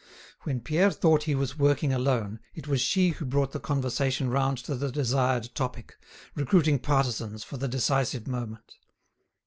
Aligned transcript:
When 0.41 0.61
Pierre 0.61 0.89
thought 0.89 1.25
he 1.25 1.35
was 1.35 1.59
working 1.59 1.93
alone 1.93 2.39
it 2.55 2.67
was 2.67 2.81
she 2.81 3.09
who 3.09 3.23
brought 3.23 3.51
the 3.51 3.59
conversation 3.59 4.31
round 4.31 4.57
to 4.65 4.73
the 4.73 4.89
desired 4.91 5.53
topic, 5.53 5.95
recruiting 6.33 6.79
partisans 6.79 7.43
for 7.43 7.57
the 7.57 7.67
decisive 7.67 8.27
moment. 8.27 8.79